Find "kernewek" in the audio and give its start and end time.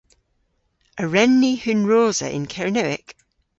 2.53-3.07